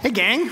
[0.00, 0.48] Hey, gang.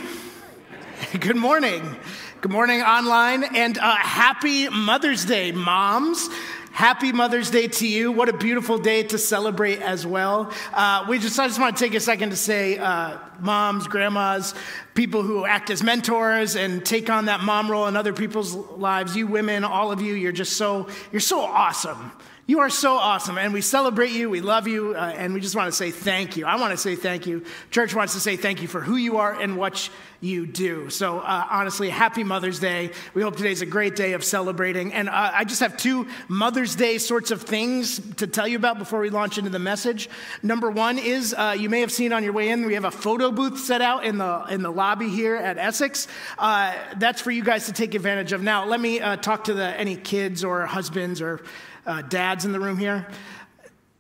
[1.21, 1.95] Good morning.
[2.41, 6.29] Good morning, online, and uh, happy Mother's Day, moms.
[6.73, 8.11] Happy Mother's Day to you.
[8.11, 10.53] What a beautiful day to celebrate as well.
[10.73, 14.53] Uh, we just, I just want to take a second to say, uh, moms, grandmas,
[14.95, 19.15] people who act as mentors and take on that mom role in other people's lives,
[19.15, 22.11] you women, all of you, you're just so, you're so awesome.
[22.49, 25.57] You are so awesome, and we celebrate you, we love you, uh, and we just
[25.57, 26.47] want to say thank you.
[26.47, 27.43] I want to say thank you.
[27.73, 29.91] Church wants to say thank you for who you are and what
[30.21, 30.89] you do.
[30.89, 32.93] So, uh, honestly, happy Mother's Day.
[33.15, 34.93] We hope today's a great day of celebrating.
[34.93, 38.79] And uh, I just have two Mother's Day sorts of things to tell you about
[38.79, 40.09] before we launch into the message.
[40.41, 42.93] Number one is uh, you may have seen on your way in, we have a
[42.93, 46.07] photo booth set out in the, in the lobby here at Essex.
[46.39, 48.41] Uh, that's for you guys to take advantage of.
[48.41, 51.43] Now, let me uh, talk to the, any kids or husbands or
[51.87, 53.07] uh, dads in the room here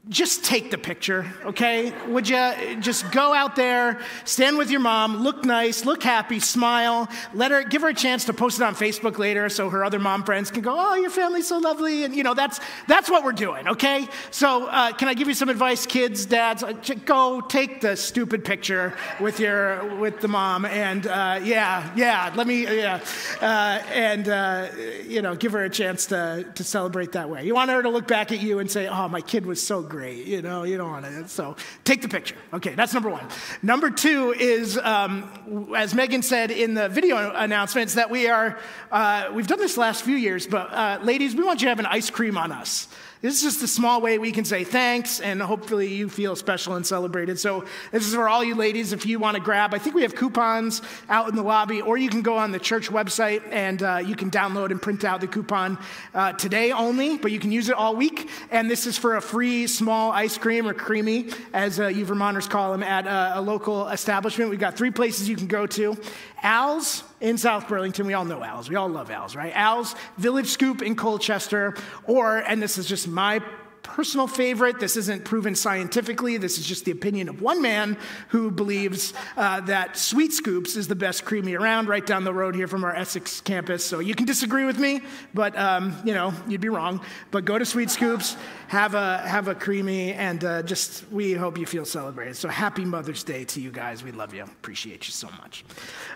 [0.09, 1.92] just take the picture, okay?
[2.06, 7.09] Would you just go out there, stand with your mom, look nice, look happy, smile,
[7.34, 9.98] let her give her a chance to post it on Facebook later so her other
[9.98, 13.25] mom friends can go, "Oh, your family's so lovely." And you know, that's that's what
[13.25, 14.06] we're doing, okay?
[14.30, 16.62] So, uh, can I give you some advice, kids, dads?
[16.62, 16.73] Uh,
[17.05, 22.47] go take the stupid picture with your with the mom and uh, yeah, yeah, let
[22.47, 23.00] me yeah.
[23.41, 24.69] Uh, and uh,
[25.08, 27.45] you know, give her a chance to to celebrate that way.
[27.45, 29.83] You want her to look back at you and say, "Oh, my kid was so
[29.83, 30.27] great." Great.
[30.27, 31.27] You know, you don't want to.
[31.27, 32.36] So take the picture.
[32.52, 33.27] Okay, that's number one.
[33.62, 38.58] Number two is, um, as Megan said in the video announcements, that we are,
[38.92, 41.78] uh, we've done this last few years, but uh, ladies, we want you to have
[41.78, 42.89] an ice cream on us.
[43.22, 46.75] This is just a small way we can say thanks, and hopefully you feel special
[46.75, 47.39] and celebrated.
[47.39, 49.73] So, this is for all you ladies if you want to grab.
[49.73, 52.58] I think we have coupons out in the lobby, or you can go on the
[52.58, 55.78] church website and uh, you can download and print out the coupon
[56.12, 58.28] uh, today only, but you can use it all week.
[58.50, 62.47] And this is for a free small ice cream or creamy, as uh, you Vermonters
[62.47, 64.51] call them, at a, a local establishment.
[64.51, 65.97] We've got three places you can go to.
[66.42, 68.06] Al's in South Burlington.
[68.06, 68.69] We all know Al's.
[68.69, 69.53] We all love Al's, right?
[69.55, 73.41] Al's Village Scoop in Colchester, or, and this is just my
[73.86, 74.80] personal favorite.
[74.80, 76.36] This isn't proven scientifically.
[76.36, 77.97] This is just the opinion of one man
[78.29, 82.57] who believes uh, that Sweet Scoops is the best creamy around right down the road
[82.57, 83.85] here from our Essex campus.
[83.85, 85.02] So you can disagree with me,
[85.33, 87.01] but um, you know, you'd be wrong.
[87.30, 88.36] But go to Sweet Scoops,
[88.69, 92.36] have a, have a creamy, and uh, just we hope you feel celebrated.
[92.36, 94.02] So happy Mother's Day to you guys.
[94.02, 94.42] We love you.
[94.42, 95.64] Appreciate you so much.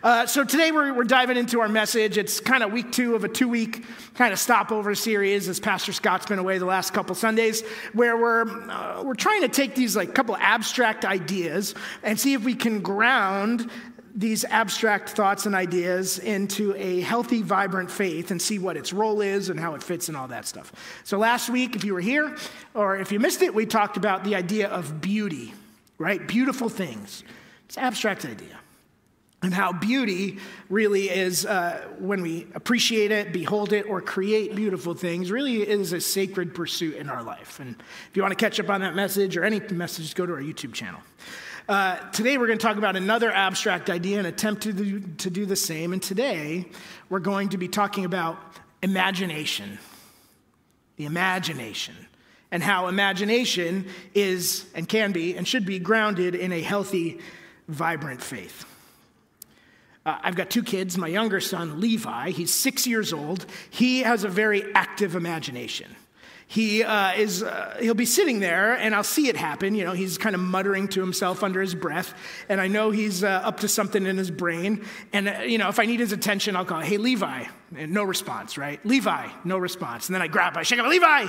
[0.03, 2.19] Uh, so today we're, we're diving into our message.
[2.19, 5.92] It's kind of week two of a two week kind of stopover series as Pastor
[5.92, 7.59] Scott's been away the last couple Sundays
[7.93, 12.44] where we're, uh, we're trying to take these like couple abstract ideas and see if
[12.44, 13.71] we can ground
[14.15, 19.21] these abstract thoughts and ideas into a healthy, vibrant faith and see what its role
[19.21, 20.72] is and how it fits and all that stuff.
[21.04, 22.37] So, last week, if you were here
[22.75, 25.54] or if you missed it, we talked about the idea of beauty,
[25.98, 26.27] right?
[26.27, 27.22] Beautiful things.
[27.66, 28.59] It's an abstract idea
[29.42, 34.92] and how beauty really is, uh, when we appreciate it, behold it, or create beautiful
[34.94, 37.58] things, really is a sacred pursuit in our life.
[37.58, 37.74] And
[38.10, 40.42] if you want to catch up on that message or any message, go to our
[40.42, 41.00] YouTube channel.
[41.68, 45.30] Uh, today, we're going to talk about another abstract idea and attempt to do, to
[45.30, 45.92] do the same.
[45.92, 46.66] And today,
[47.08, 48.38] we're going to be talking about
[48.82, 49.78] imagination.
[50.96, 51.94] The imagination.
[52.50, 57.20] And how imagination is and can be and should be grounded in a healthy,
[57.68, 58.66] vibrant faith.
[60.06, 60.96] Uh, I've got two kids.
[60.96, 63.46] My younger son, Levi, he's six years old.
[63.68, 65.94] He has a very active imagination.
[66.50, 69.76] He uh, is, uh, he'll be sitting there and I'll see it happen.
[69.76, 72.12] You know, he's kind of muttering to himself under his breath.
[72.48, 74.84] And I know he's uh, up to something in his brain.
[75.12, 77.44] And, uh, you know, if I need his attention, I'll call, hey, Levi.
[77.76, 78.84] And no response, right?
[78.84, 80.08] Levi, no response.
[80.08, 81.28] And then I grab, I shake him, Levi!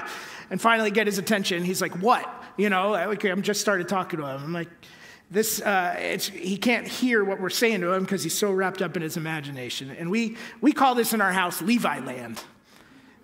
[0.50, 1.64] And finally get his attention.
[1.64, 2.28] He's like, what?
[2.58, 4.44] You know, I'm just started talking to him.
[4.44, 4.70] I'm like,
[5.32, 8.98] this uh, he can't hear what we're saying to him because he's so wrapped up
[8.98, 9.90] in his imagination.
[9.90, 12.44] And we, we call this in our house levi land.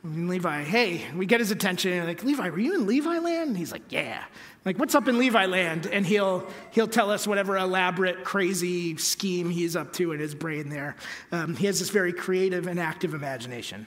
[0.03, 3.49] And levi hey we get his attention and like levi were you in levi land?
[3.49, 4.23] And he's like yeah.
[4.63, 5.87] Like what's up in levi land?
[5.87, 10.69] And he'll he'll tell us whatever elaborate crazy scheme he's up to in his brain
[10.69, 10.95] there.
[11.33, 13.85] Um, he has this very creative and active imagination.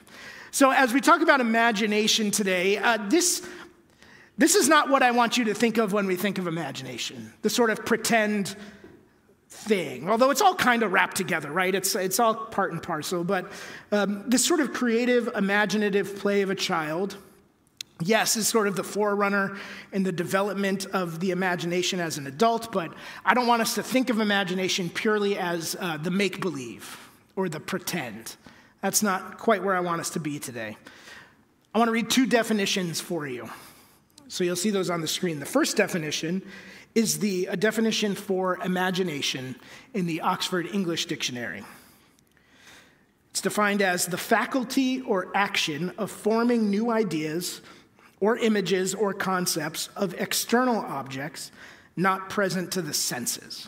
[0.51, 3.47] So as we talk about imagination today uh, this
[4.41, 7.31] this is not what I want you to think of when we think of imagination,
[7.43, 8.55] the sort of pretend
[9.49, 11.75] thing, although it's all kind of wrapped together, right?
[11.75, 13.23] It's, it's all part and parcel.
[13.23, 13.51] But
[13.91, 17.17] um, this sort of creative, imaginative play of a child,
[18.01, 19.57] yes, is sort of the forerunner
[19.91, 22.91] in the development of the imagination as an adult, but
[23.23, 27.47] I don't want us to think of imagination purely as uh, the make believe or
[27.47, 28.37] the pretend.
[28.81, 30.77] That's not quite where I want us to be today.
[31.75, 33.47] I want to read two definitions for you.
[34.31, 35.41] So you'll see those on the screen.
[35.41, 36.41] The first definition
[36.95, 39.57] is the definition for imagination
[39.93, 41.65] in the Oxford English Dictionary.
[43.31, 47.59] It's defined as the faculty or action of forming new ideas
[48.21, 51.51] or images or concepts of external objects
[51.97, 53.67] not present to the senses.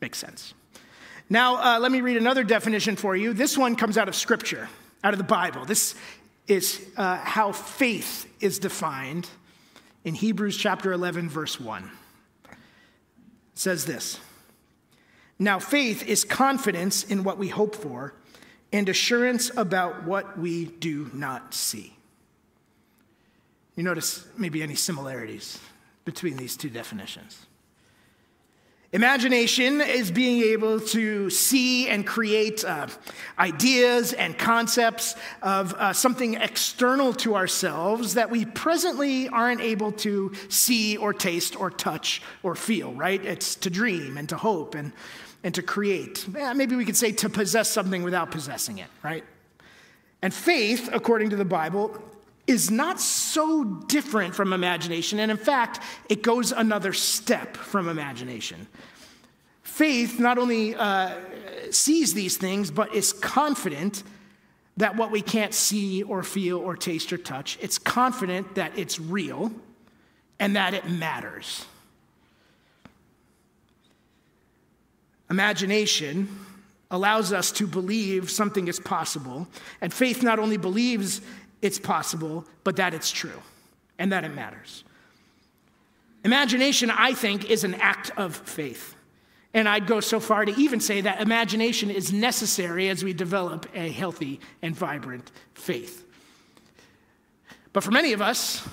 [0.00, 0.54] Makes sense.
[1.28, 3.32] Now, uh, let me read another definition for you.
[3.32, 4.68] This one comes out of Scripture,
[5.02, 5.64] out of the Bible.
[5.64, 5.96] This
[6.48, 9.28] is uh, how faith is defined
[10.04, 11.90] in Hebrews chapter 11, verse 1.
[12.44, 12.58] It
[13.54, 14.20] says this
[15.38, 18.14] Now, faith is confidence in what we hope for
[18.72, 21.96] and assurance about what we do not see.
[23.74, 25.58] You notice maybe any similarities
[26.04, 27.46] between these two definitions.
[28.92, 32.86] Imagination is being able to see and create uh,
[33.38, 40.32] ideas and concepts of uh, something external to ourselves that we presently aren't able to
[40.48, 43.22] see or taste or touch or feel, right?
[43.24, 44.92] It's to dream and to hope and,
[45.42, 46.24] and to create.
[46.32, 49.24] Yeah, maybe we could say to possess something without possessing it, right?
[50.22, 52.00] And faith, according to the Bible,
[52.46, 55.18] is not so different from imagination.
[55.18, 58.66] And in fact, it goes another step from imagination.
[59.62, 61.14] Faith not only uh,
[61.70, 64.02] sees these things, but is confident
[64.76, 69.00] that what we can't see or feel or taste or touch, it's confident that it's
[69.00, 69.50] real
[70.38, 71.64] and that it matters.
[75.30, 76.28] Imagination
[76.90, 79.48] allows us to believe something is possible,
[79.80, 81.20] and faith not only believes
[81.62, 83.42] it's possible, but that it's true
[83.98, 84.84] and that it matters.
[86.24, 88.94] Imagination, I think, is an act of faith.
[89.54, 93.66] And I'd go so far to even say that imagination is necessary as we develop
[93.74, 96.04] a healthy and vibrant faith.
[97.72, 98.66] But for many of us,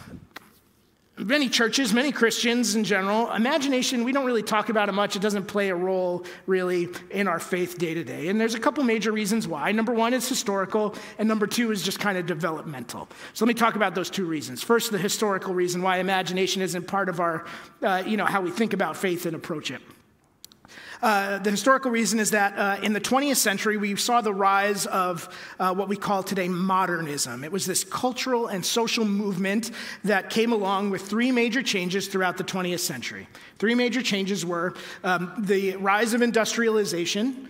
[1.18, 5.15] many churches, many Christians in general, imagination, we don't really talk about it much.
[5.15, 8.30] It doesn't play a role really in our faith day to day.
[8.30, 9.71] And there's a couple major reasons why.
[9.71, 13.07] Number one is historical, and number two is just kind of developmental.
[13.33, 14.63] So let me talk about those two reasons.
[14.63, 17.45] First, the historical reason why imagination isn't part of our,
[17.83, 19.81] uh, you know, how we think about faith and approach it.
[21.03, 24.85] Uh, the historical reason is that uh, in the 20th century, we saw the rise
[24.85, 25.27] of
[25.59, 27.44] uh, what we call today modernism.
[27.44, 29.71] It was this cultural and social movement
[30.05, 33.27] that came along with three major changes throughout the 20th century.
[33.59, 37.50] Three major changes were um, the rise of industrialization.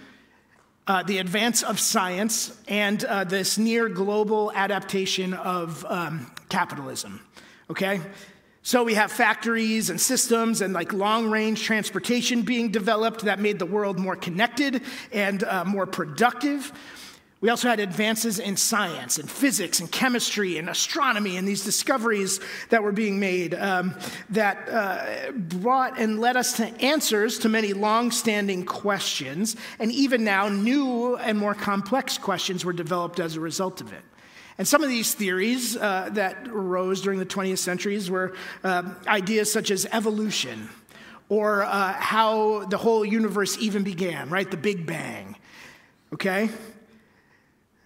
[0.87, 7.21] Uh, the advance of science and uh, this near global adaptation of um, capitalism.
[7.69, 8.01] Okay?
[8.65, 13.59] So we have factories and systems and like long range transportation being developed that made
[13.59, 16.71] the world more connected and uh, more productive.
[17.41, 22.39] We also had advances in science and physics and chemistry and astronomy and these discoveries
[22.69, 23.95] that were being made um,
[24.29, 29.57] that uh, brought and led us to answers to many long standing questions.
[29.77, 34.03] And even now, new and more complex questions were developed as a result of it.
[34.57, 39.51] And some of these theories uh, that arose during the 20th centuries were uh, ideas
[39.51, 40.69] such as evolution
[41.29, 44.49] or uh, how the whole universe even began, right?
[44.49, 45.35] The Big Bang,
[46.13, 46.49] okay?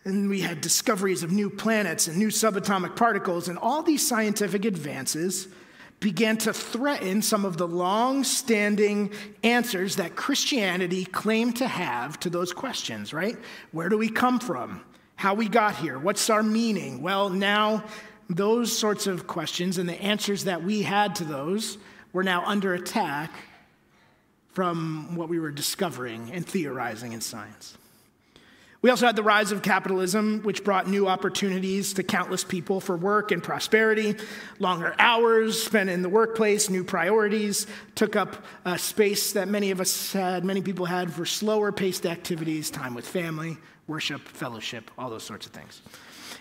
[0.04, 4.66] And we had discoveries of new planets and new subatomic particles, and all these scientific
[4.66, 5.48] advances
[6.00, 9.12] began to threaten some of the long standing
[9.44, 13.38] answers that Christianity claimed to have to those questions, right?
[13.72, 14.82] Where do we come from?
[15.18, 17.02] How we got here, what's our meaning?
[17.02, 17.84] Well, now
[18.30, 21.78] those sorts of questions and the answers that we had to those
[22.14, 23.32] were now under attack
[24.54, 27.78] from what we were discovering and theorizing in science.
[28.84, 32.96] We also had the rise of capitalism, which brought new opportunities to countless people for
[32.96, 34.16] work and prosperity.
[34.60, 38.46] Longer hours spent in the workplace, new priorities took up
[38.78, 43.08] space that many of us had, many people had for slower paced activities, time with
[43.08, 43.58] family,
[43.88, 45.82] worship, fellowship, all those sorts of things.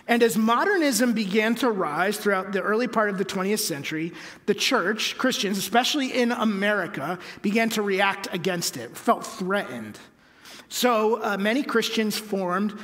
[0.09, 4.13] And as modernism began to rise throughout the early part of the 20th century,
[4.47, 9.99] the church, Christians, especially in America, began to react against it, felt threatened.
[10.69, 12.79] So uh, many Christians formed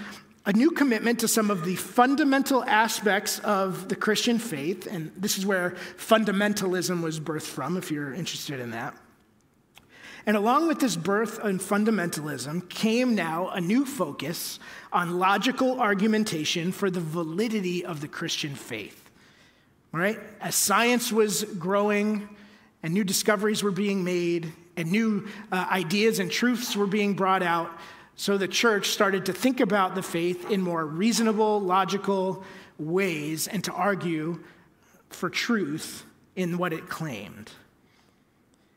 [0.44, 5.38] a new commitment to some of the fundamental aspects of the Christian faith, and this
[5.38, 8.96] is where fundamentalism was birthed from, if you're interested in that.
[10.24, 14.60] And along with this birth and fundamentalism came now a new focus
[14.92, 19.10] on logical argumentation for the validity of the Christian faith.
[19.90, 20.18] Right?
[20.40, 22.28] As science was growing
[22.82, 27.42] and new discoveries were being made and new uh, ideas and truths were being brought
[27.42, 27.70] out,
[28.14, 32.44] so the church started to think about the faith in more reasonable, logical
[32.78, 34.40] ways and to argue
[35.10, 36.04] for truth
[36.36, 37.50] in what it claimed.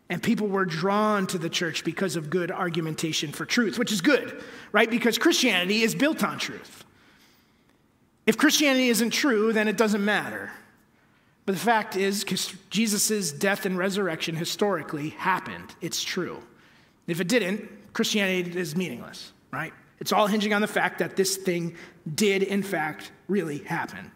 [0.10, 4.02] And people were drawn to the church because of good argumentation for truth, which is
[4.02, 4.90] good, right?
[4.90, 6.84] Because Christianity is built on truth.
[8.28, 10.52] If Christianity isn't true, then it doesn't matter.
[11.46, 12.24] But the fact is,
[12.70, 15.76] Jesus' death and resurrection historically happened.
[15.82, 16.42] It's true.
[17.08, 19.74] If it didn't, Christianity is meaningless, right?
[20.00, 21.76] It's all hinging on the fact that this thing
[22.14, 24.12] did, in fact, really happen.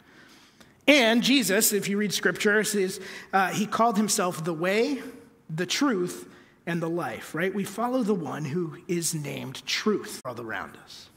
[0.88, 3.00] And Jesus, if you read scripture, says
[3.32, 5.02] uh, he called himself the way,
[5.50, 6.28] the truth,
[6.70, 7.52] and the life, right?
[7.52, 11.10] We follow the one who is named truth all around us.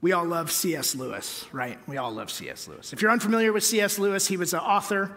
[0.00, 0.94] We all love C.S.
[0.94, 1.76] Lewis, right?
[1.88, 2.68] We all love C.S.
[2.68, 2.92] Lewis.
[2.92, 3.98] If you're unfamiliar with C.S.
[3.98, 5.10] Lewis, he was an author,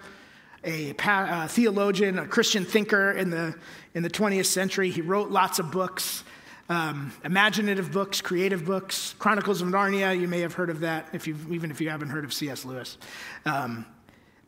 [0.64, 3.56] a, a theologian, a Christian thinker in the,
[3.94, 4.90] in the 20th century.
[4.90, 6.24] He wrote lots of books,
[6.68, 9.14] um, imaginative books, creative books.
[9.20, 12.10] Chronicles of Narnia, you may have heard of that, if you even if you haven't
[12.10, 12.66] heard of C.S.
[12.66, 12.98] Lewis.
[13.46, 13.86] Um,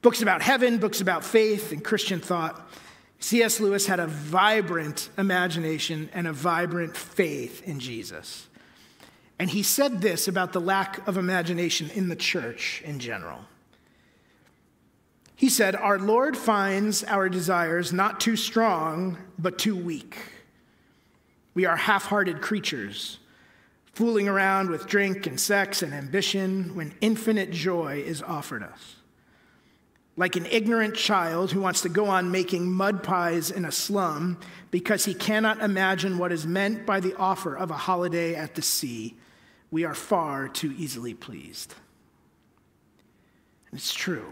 [0.05, 2.69] books about heaven, books about faith and Christian thought.
[3.17, 3.59] C.S.
[3.59, 8.47] Lewis had a vibrant imagination and a vibrant faith in Jesus.
[9.39, 13.45] And he said this about the lack of imagination in the church in general.
[15.35, 20.17] He said, Our Lord finds our desires not too strong, but too weak.
[21.55, 23.17] We are half hearted creatures,
[23.93, 28.97] fooling around with drink and sex and ambition when infinite joy is offered us.
[30.17, 34.39] Like an ignorant child who wants to go on making mud pies in a slum
[34.71, 38.61] because he cannot imagine what is meant by the offer of a holiday at the
[38.61, 39.15] sea
[39.75, 41.73] we are far too easily pleased.
[43.69, 44.31] And it's true.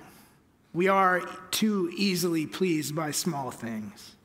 [0.74, 1.20] We are
[1.52, 4.16] too easily pleased by small things.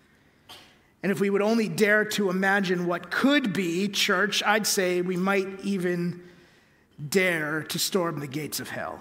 [1.03, 5.17] And if we would only dare to imagine what could be, church, I'd say we
[5.17, 6.23] might even
[7.09, 9.01] dare to storm the gates of hell.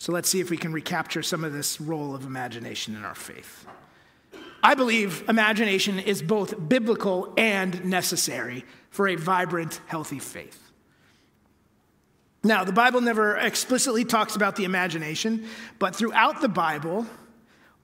[0.00, 3.14] So let's see if we can recapture some of this role of imagination in our
[3.14, 3.66] faith.
[4.62, 10.58] I believe imagination is both biblical and necessary for a vibrant, healthy faith.
[12.42, 15.44] Now, the Bible never explicitly talks about the imagination,
[15.78, 17.04] but throughout the Bible,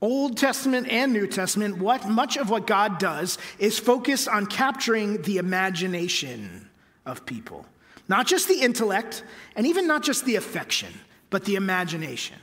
[0.00, 5.20] Old Testament and New Testament, what much of what God does is focus on capturing
[5.20, 6.70] the imagination
[7.04, 7.66] of people.
[8.08, 9.22] Not just the intellect,
[9.54, 10.94] and even not just the affection,
[11.30, 12.36] but the imagination.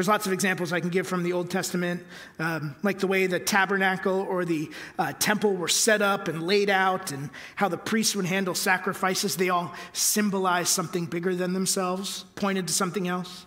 [0.00, 2.02] There's lots of examples I can give from the Old Testament,
[2.38, 6.70] um, like the way the tabernacle or the uh, temple were set up and laid
[6.70, 9.36] out, and how the priests would handle sacrifices.
[9.36, 13.44] They all symbolize something bigger than themselves, pointed to something else.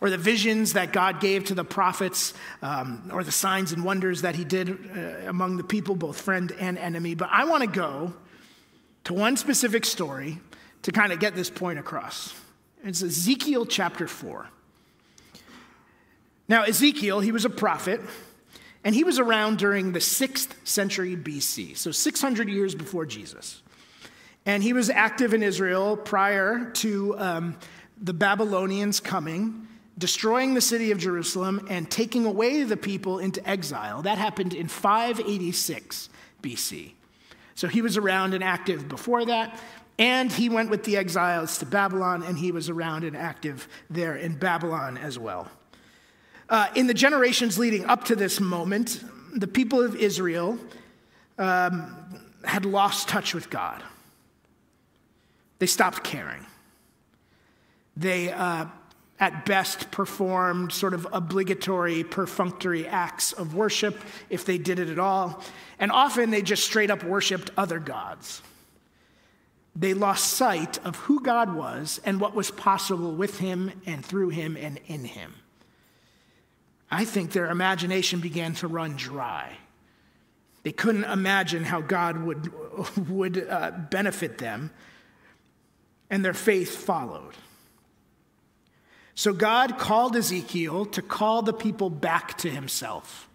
[0.00, 4.22] Or the visions that God gave to the prophets, um, or the signs and wonders
[4.22, 7.14] that he did uh, among the people, both friend and enemy.
[7.14, 8.12] But I want to go
[9.04, 10.40] to one specific story
[10.82, 12.34] to kind of get this point across.
[12.84, 14.46] It's Ezekiel chapter 4.
[16.48, 18.02] Now, Ezekiel, he was a prophet,
[18.84, 23.62] and he was around during the 6th century BC, so 600 years before Jesus.
[24.44, 27.56] And he was active in Israel prior to um,
[27.98, 34.02] the Babylonians coming, destroying the city of Jerusalem, and taking away the people into exile.
[34.02, 36.10] That happened in 586
[36.42, 36.92] BC.
[37.54, 39.58] So he was around and active before that.
[39.98, 44.16] And he went with the exiles to Babylon, and he was around and active there
[44.16, 45.48] in Babylon as well.
[46.48, 49.02] Uh, in the generations leading up to this moment,
[49.34, 50.58] the people of Israel
[51.38, 51.96] um,
[52.44, 53.82] had lost touch with God.
[55.58, 56.44] They stopped caring.
[57.96, 58.66] They, uh,
[59.20, 63.98] at best, performed sort of obligatory, perfunctory acts of worship,
[64.28, 65.42] if they did it at all.
[65.78, 68.42] And often they just straight up worshiped other gods.
[69.76, 74.28] They lost sight of who God was and what was possible with him and through
[74.28, 75.34] him and in him.
[76.90, 79.56] I think their imagination began to run dry.
[80.62, 82.52] They couldn't imagine how God would,
[83.08, 84.70] would uh, benefit them,
[86.08, 87.34] and their faith followed.
[89.14, 93.28] So God called Ezekiel to call the people back to himself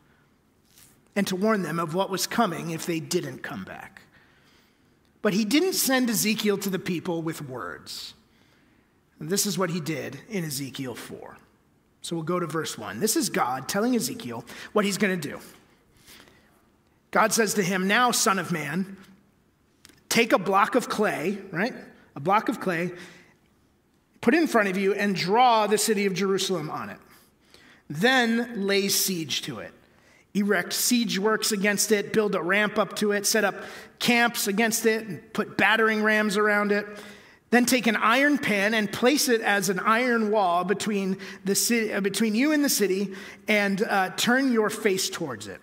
[1.16, 3.99] and to warn them of what was coming if they didn't come back.
[5.22, 8.14] But he didn't send Ezekiel to the people with words.
[9.20, 11.38] This is what he did in Ezekiel 4.
[12.02, 13.00] So we'll go to verse 1.
[13.02, 15.40] This is God telling Ezekiel what he's going to do.
[17.12, 18.98] God says to him, Now, son of man,
[20.08, 21.74] take a block of clay, right?
[22.16, 22.92] A block of clay,
[24.22, 27.00] put in front of you, and draw the city of Jerusalem on it.
[27.90, 29.74] Then lay siege to it.
[30.34, 33.56] Erect siege works against it, build a ramp up to it, set up
[33.98, 36.86] camps against it, and put battering rams around it.
[37.50, 41.92] Then take an iron pan and place it as an iron wall between, the city,
[41.92, 43.16] uh, between you and the city,
[43.48, 45.60] and uh, turn your face towards it.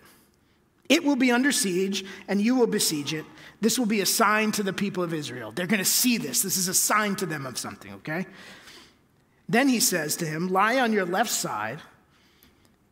[0.89, 3.25] It will be under siege, and you will besiege it.
[3.61, 5.53] This will be a sign to the people of Israel.
[5.53, 6.43] They're going to see this.
[6.43, 8.27] This is a sign to them of something, okay?
[9.49, 11.81] Then he says to him, Lie on your left side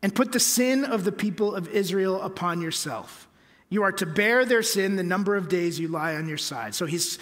[0.05, 3.27] and put the sin of the people of Israel upon yourself.
[3.71, 6.75] You are to bear their sin the number of days you lie on your side.
[6.75, 7.19] So he's,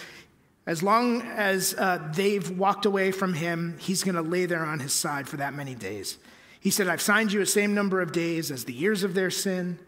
[0.67, 4.81] as long as uh, they've walked away from him, he's going to lay there on
[4.81, 6.19] his side for that many days.
[6.59, 9.31] He said, I've signed you a same number of days as the years of their
[9.31, 9.79] sin.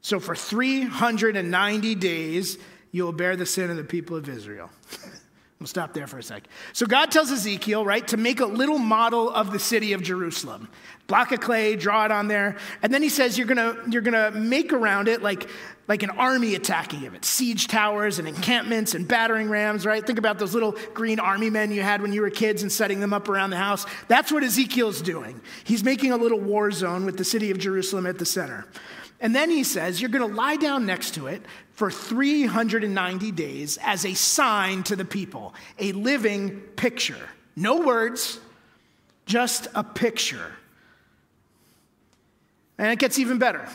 [0.00, 2.56] So for 390 days,
[2.92, 4.70] you'll bear the sin of the people of Israel.
[5.60, 6.46] we'll stop there for a sec.
[6.72, 10.68] So God tells Ezekiel, right, to make a little model of the city of Jerusalem.
[11.06, 12.56] Block of clay, draw it on there.
[12.82, 15.48] And then he says you're gonna, you're gonna make around it like,
[15.88, 17.24] like an army attacking it.
[17.24, 20.06] Siege towers and encampments and battering rams, right?
[20.06, 23.00] Think about those little green army men you had when you were kids and setting
[23.00, 23.86] them up around the house.
[24.06, 25.40] That's what Ezekiel's doing.
[25.64, 28.66] He's making a little war zone with the city of Jerusalem at the center.
[29.20, 33.78] And then he says, You're going to lie down next to it for 390 days
[33.82, 37.28] as a sign to the people, a living picture.
[37.56, 38.38] No words,
[39.26, 40.52] just a picture.
[42.78, 43.68] And it gets even better.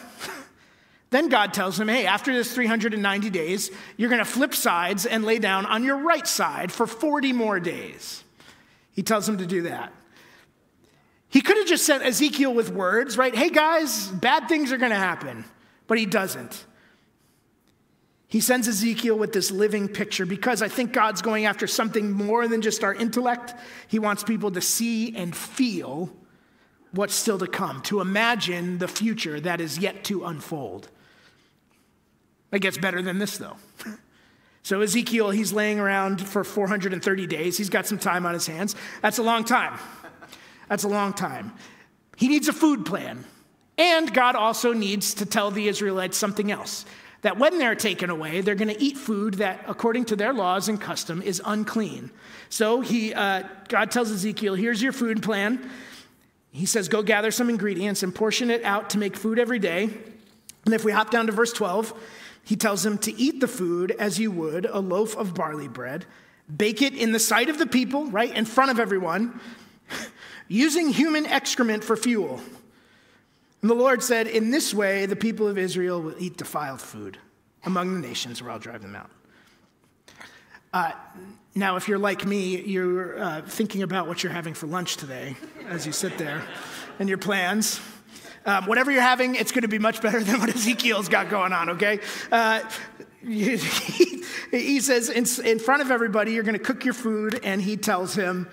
[1.10, 5.26] then God tells him, Hey, after this 390 days, you're going to flip sides and
[5.26, 8.24] lay down on your right side for 40 more days.
[8.94, 9.92] He tells him to do that.
[11.34, 13.34] He could have just sent Ezekiel with words, right?
[13.34, 15.46] Hey guys, bad things are going to happen.
[15.88, 16.64] But he doesn't.
[18.28, 22.48] He sends Ezekiel with this living picture because I think God's going after something more
[22.48, 23.56] than just our intellect.
[23.88, 26.12] He wants people to see and feel
[26.92, 30.88] what's still to come, to imagine the future that is yet to unfold.
[32.52, 33.58] It gets better than this, though.
[34.66, 37.58] So, Ezekiel, he's laying around for 430 days.
[37.58, 38.78] He's got some time on his hands.
[39.02, 39.78] That's a long time.
[40.70, 41.54] That's a long time.
[42.18, 43.26] He needs a food plan.
[43.78, 46.86] And God also needs to tell the Israelites something else
[47.22, 50.68] that when they're taken away, they're going to eat food that, according to their laws
[50.68, 52.12] and custom, is unclean.
[52.50, 55.70] So he, uh, God tells Ezekiel, here's your food plan.
[56.52, 59.90] He says, go gather some ingredients and portion it out to make food every day.
[60.66, 61.94] And if we hop down to verse 12,
[62.44, 66.06] he tells them to eat the food as you would a loaf of barley bread,
[66.56, 69.40] bake it in the sight of the people, right, in front of everyone
[70.48, 72.42] using human excrement for fuel.
[73.62, 77.18] And the Lord said, In this way, the people of Israel will eat defiled food
[77.66, 79.10] among the nations where I'll drive them out.
[80.74, 80.92] Uh,
[81.56, 85.36] now, if you're like me, you're uh, thinking about what you're having for lunch today
[85.68, 86.44] as you sit there
[87.00, 87.80] and your plans.
[88.46, 91.54] Um, whatever you're having, it's going to be much better than what Ezekiel's got going
[91.54, 92.00] on, okay?
[92.32, 92.62] Uh,
[93.24, 97.78] he, says, in, in front of everybody, you're going to cook your food, and he
[97.78, 98.50] tells him,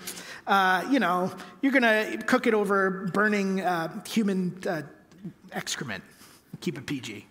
[0.46, 4.82] uh, you know, you're going to cook it over burning uh, human uh,
[5.52, 6.04] excrement.
[6.60, 7.26] Keep it PG.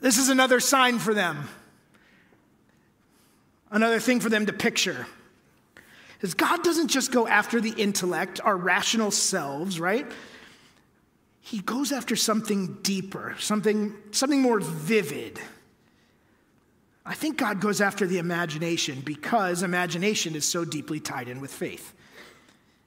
[0.00, 1.48] This is another sign for them,
[3.70, 5.06] another thing for them to picture.
[6.20, 10.06] Is God doesn't just go after the intellect, our rational selves, right?
[11.40, 15.40] He goes after something deeper, something, something more vivid.
[17.08, 21.50] I think God goes after the imagination because imagination is so deeply tied in with
[21.50, 21.94] faith.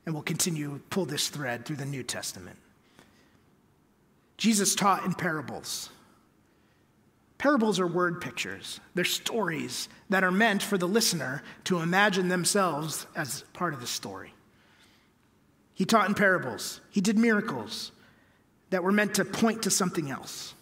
[0.05, 2.57] And we'll continue to pull this thread through the New Testament.
[4.37, 5.89] Jesus taught in parables.
[7.39, 13.07] Parables are word pictures, they're stories that are meant for the listener to imagine themselves
[13.15, 14.35] as part of the story.
[15.73, 17.91] He taught in parables, he did miracles
[18.69, 20.53] that were meant to point to something else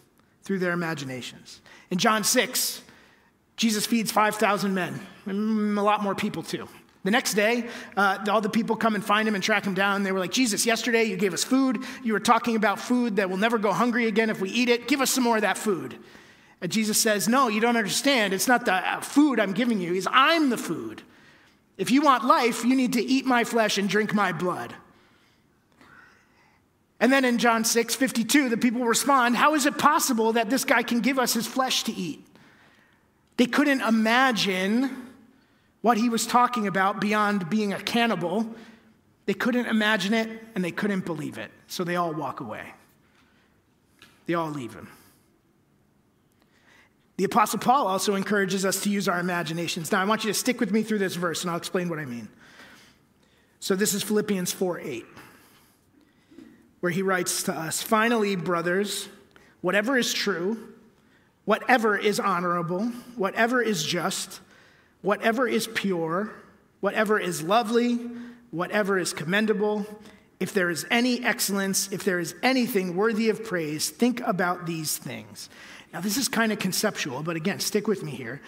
[0.42, 1.60] through their imaginations.
[1.90, 2.80] In John 6,
[3.60, 6.66] Jesus feeds 5,000 men, a lot more people too.
[7.04, 10.02] The next day, uh, all the people come and find him and track him down.
[10.02, 11.84] They were like, Jesus, yesterday you gave us food.
[12.02, 14.88] You were talking about food that will never go hungry again if we eat it.
[14.88, 15.98] Give us some more of that food.
[16.62, 18.32] And Jesus says, No, you don't understand.
[18.32, 21.02] It's not the uh, food I'm giving you, He's I'm the food.
[21.76, 24.74] If you want life, you need to eat my flesh and drink my blood.
[26.98, 30.64] And then in John 6 52, the people respond, How is it possible that this
[30.64, 32.24] guy can give us his flesh to eat?
[33.40, 35.14] They couldn't imagine
[35.80, 38.44] what he was talking about beyond being a cannibal.
[39.24, 41.50] They couldn't imagine it and they couldn't believe it.
[41.66, 42.74] So they all walk away.
[44.26, 44.90] They all leave him.
[47.16, 49.90] The Apostle Paul also encourages us to use our imaginations.
[49.90, 51.98] Now, I want you to stick with me through this verse and I'll explain what
[51.98, 52.28] I mean.
[53.58, 55.06] So, this is Philippians 4 8,
[56.80, 59.08] where he writes to us Finally, brothers,
[59.62, 60.69] whatever is true,
[61.50, 62.84] whatever is honorable,
[63.16, 64.38] whatever is just,
[65.02, 66.30] whatever is pure,
[66.78, 67.96] whatever is lovely,
[68.52, 69.84] whatever is commendable,
[70.38, 74.96] if there is any excellence, if there is anything worthy of praise, think about these
[74.96, 75.50] things.
[75.92, 78.40] Now, this is kind of conceptual, but again, stick with me here.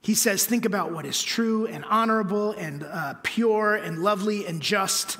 [0.00, 4.62] He says, think about what is true and honorable and uh, pure and lovely and
[4.62, 5.18] just.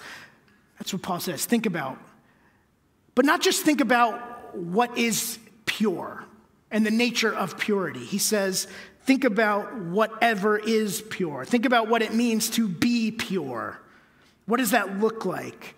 [0.79, 1.45] That's what Paul says.
[1.45, 1.99] Think about.
[3.15, 6.25] But not just think about what is pure
[6.73, 8.05] and the nature of purity.
[8.05, 8.67] He says,
[9.05, 11.45] think about whatever is pure.
[11.45, 13.79] Think about what it means to be pure.
[14.47, 15.77] What does that look like?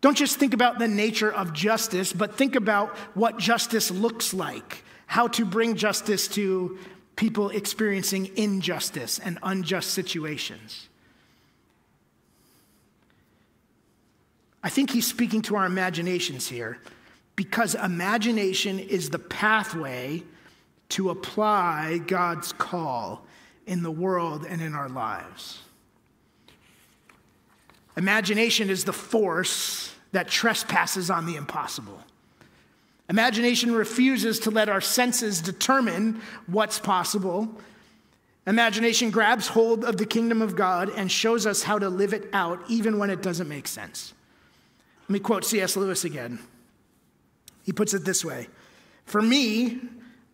[0.00, 4.84] Don't just think about the nature of justice, but think about what justice looks like,
[5.06, 6.78] how to bring justice to
[7.16, 10.88] people experiencing injustice and unjust situations.
[14.62, 16.78] I think he's speaking to our imaginations here
[17.36, 20.22] because imagination is the pathway
[20.90, 23.24] to apply God's call
[23.66, 25.60] in the world and in our lives.
[27.96, 31.98] Imagination is the force that trespasses on the impossible.
[33.08, 37.48] Imagination refuses to let our senses determine what's possible.
[38.46, 42.28] Imagination grabs hold of the kingdom of God and shows us how to live it
[42.32, 44.12] out, even when it doesn't make sense.
[45.04, 45.76] Let me quote C.S.
[45.76, 46.38] Lewis again.
[47.62, 48.48] He puts it this way
[49.04, 49.80] For me,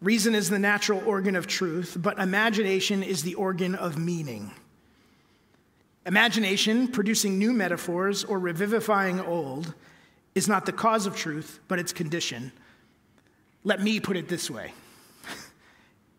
[0.03, 4.51] reason is the natural organ of truth, but imagination is the organ of meaning.
[6.05, 9.73] Imagination, producing new metaphors or revivifying old,
[10.35, 12.51] is not the cause of truth, but its condition.
[13.62, 14.73] Let me put it this way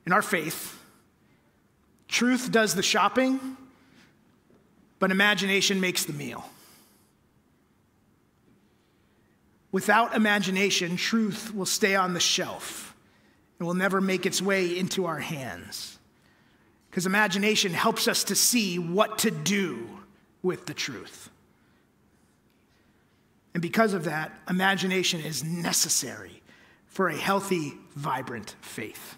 [0.06, 0.80] In our faith,
[2.08, 3.58] truth does the shopping,
[5.00, 6.50] but imagination makes the meal.
[9.74, 12.92] Without imagination, truth will stay on the shelf
[13.63, 15.97] will never make its way into our hands.
[16.89, 19.89] Because imagination helps us to see what to do
[20.41, 21.30] with the truth.
[23.54, 26.41] And because of that, imagination is necessary
[26.88, 29.17] for a healthy, vibrant faith.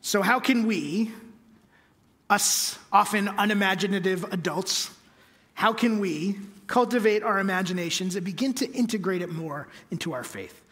[0.00, 1.12] So, how can we,
[2.28, 4.90] us often unimaginative adults,
[5.54, 10.62] how can we cultivate our imaginations and begin to integrate it more into our faith?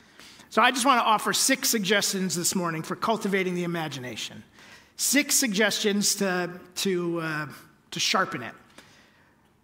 [0.50, 4.42] So, I just want to offer six suggestions this morning for cultivating the imagination.
[4.96, 7.46] Six suggestions to, to, uh,
[7.90, 8.54] to sharpen it.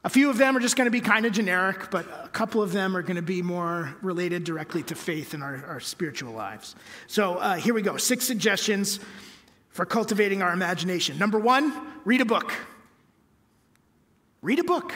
[0.05, 2.63] A few of them are just going to be kind of generic, but a couple
[2.63, 6.33] of them are going to be more related directly to faith in our, our spiritual
[6.35, 6.77] lives.
[7.07, 9.01] So uh, here we go six suggestions
[9.71, 11.19] for cultivating our imagination.
[11.19, 11.73] Number one,
[12.05, 12.53] read a book.
[14.43, 14.93] Read a book.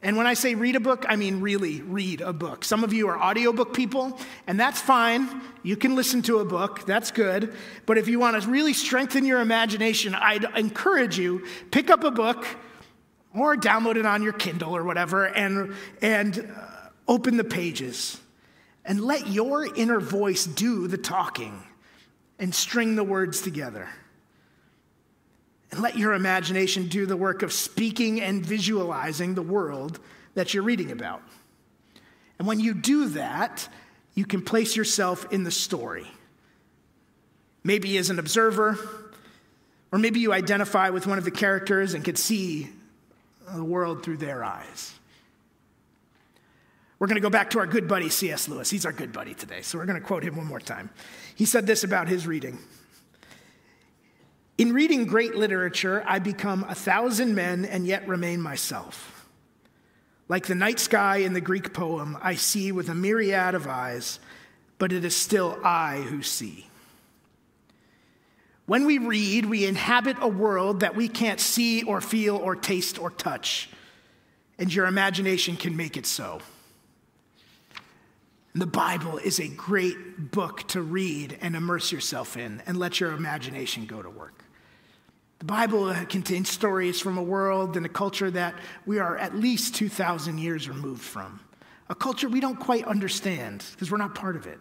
[0.00, 2.64] And when I say read a book, I mean really read a book.
[2.64, 5.42] Some of you are audiobook people, and that's fine.
[5.64, 7.52] You can listen to a book, that's good.
[7.84, 12.12] But if you want to really strengthen your imagination, I'd encourage you pick up a
[12.12, 12.46] book
[13.34, 18.20] or download it on your Kindle or whatever and, and uh, open the pages
[18.84, 21.62] and let your inner voice do the talking
[22.38, 23.88] and string the words together.
[25.70, 29.98] And let your imagination do the work of speaking and visualizing the world
[30.34, 31.22] that you're reading about.
[32.38, 33.68] And when you do that,
[34.14, 36.06] you can place yourself in the story.
[37.64, 38.78] Maybe as an observer,
[39.92, 42.70] or maybe you identify with one of the characters and could see
[43.54, 44.94] the world through their eyes.
[46.98, 48.48] We're going to go back to our good buddy C.S.
[48.48, 48.70] Lewis.
[48.70, 50.90] He's our good buddy today, so we're going to quote him one more time.
[51.34, 52.58] He said this about his reading
[54.58, 59.28] In reading great literature, I become a thousand men and yet remain myself.
[60.28, 64.18] Like the night sky in the Greek poem, I see with a myriad of eyes,
[64.78, 66.66] but it is still I who see.
[68.66, 72.98] When we read, we inhabit a world that we can't see or feel or taste
[72.98, 73.70] or touch,
[74.58, 76.40] and your imagination can make it so.
[78.56, 83.12] The Bible is a great book to read and immerse yourself in and let your
[83.12, 84.37] imagination go to work.
[85.38, 89.76] The Bible contains stories from a world and a culture that we are at least
[89.76, 91.38] 2,000 years removed from,
[91.88, 94.58] a culture we don't quite understand because we're not part of it.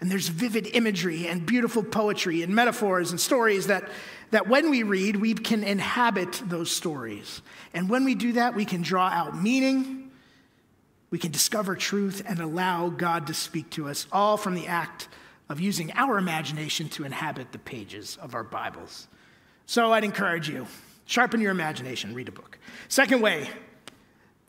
[0.00, 3.90] And there's vivid imagery and beautiful poetry and metaphors and stories that,
[4.30, 7.42] that when we read, we can inhabit those stories.
[7.74, 10.10] And when we do that, we can draw out meaning,
[11.10, 15.08] we can discover truth, and allow God to speak to us, all from the act
[15.48, 19.08] of using our imagination to inhabit the pages of our Bibles.
[19.68, 20.66] So I'd encourage you
[21.04, 22.58] sharpen your imagination, read a book.
[22.88, 23.48] Second way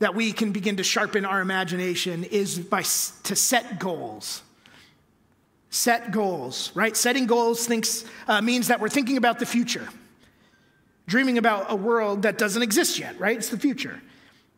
[0.00, 4.42] that we can begin to sharpen our imagination is by to set goals
[5.70, 6.96] set goals, right?
[6.96, 9.88] Setting goals thinks, uh, means that we're thinking about the future,
[11.06, 13.38] dreaming about a world that doesn't exist yet, right?
[13.38, 14.02] It's the future.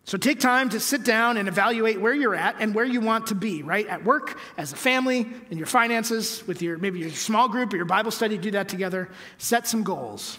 [0.04, 3.28] So take time to sit down and evaluate where you're at and where you want
[3.28, 3.86] to be, right?
[3.86, 7.76] At work, as a family, in your finances, with your maybe your small group or
[7.76, 9.08] your Bible study, do that together.
[9.38, 10.38] Set some goals.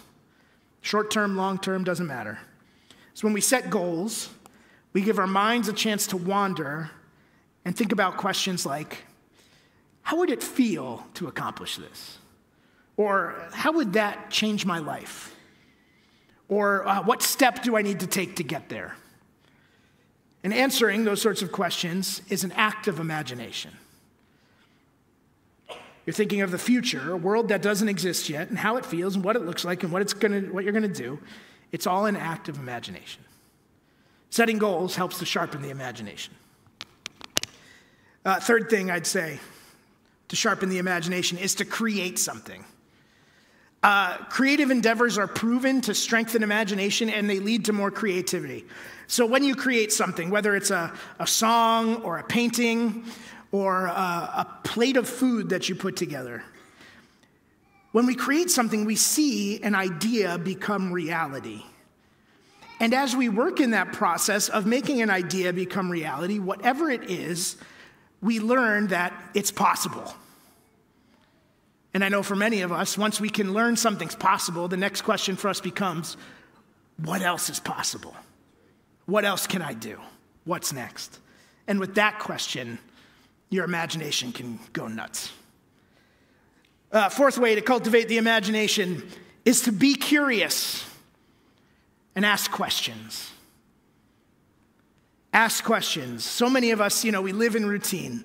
[0.83, 2.37] Short term, long term, doesn't matter.
[3.13, 4.29] So when we set goals,
[4.91, 6.91] we give our minds a chance to wander
[7.63, 9.05] and think about questions like
[10.01, 12.17] how would it feel to accomplish this?
[12.97, 15.33] Or how would that change my life?
[16.49, 18.97] Or uh, what step do I need to take to get there?
[20.43, 23.71] And answering those sorts of questions is an act of imagination.
[26.05, 29.15] You're thinking of the future, a world that doesn't exist yet, and how it feels
[29.15, 31.19] and what it looks like and what, it's gonna, what you're going to do.
[31.71, 33.23] It's all an act of imagination.
[34.29, 36.33] Setting goals helps to sharpen the imagination.
[38.25, 39.39] Uh, third thing I'd say
[40.29, 42.65] to sharpen the imagination is to create something.
[43.83, 48.65] Uh, creative endeavors are proven to strengthen imagination and they lead to more creativity.
[49.07, 53.03] So, when you create something, whether it's a, a song or a painting
[53.53, 56.43] or a, a plate of food that you put together,
[57.93, 61.61] when we create something, we see an idea become reality.
[62.79, 67.11] And as we work in that process of making an idea become reality, whatever it
[67.11, 67.55] is,
[68.21, 70.11] we learn that it's possible.
[71.93, 75.03] And I know for many of us, once we can learn something's possible, the next
[75.03, 76.17] question for us becomes
[76.97, 78.15] what else is possible?
[79.05, 79.99] What else can I do?
[80.45, 81.19] What's next?
[81.67, 82.79] And with that question,
[83.53, 85.31] your imagination can go nuts.
[86.91, 89.03] Uh, fourth way to cultivate the imagination
[89.45, 90.85] is to be curious
[92.15, 93.31] and ask questions.
[95.33, 96.23] Ask questions.
[96.23, 98.23] So many of us, you know, we live in routine.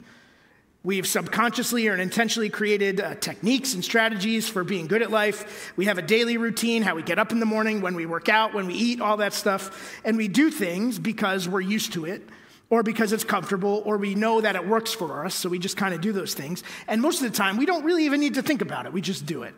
[0.82, 5.72] We've subconsciously or intentionally created uh, techniques and strategies for being good at life.
[5.76, 8.28] We have a daily routine, how we get up in the morning, when we work
[8.28, 10.00] out, when we eat, all that stuff.
[10.04, 12.22] And we do things because we're used to it,
[12.70, 15.76] or because it's comfortable, or we know that it works for us, so we just
[15.76, 16.62] kind of do those things.
[16.86, 19.00] And most of the time, we don't really even need to think about it, we
[19.00, 19.54] just do it.